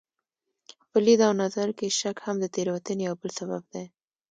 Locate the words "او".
1.27-1.33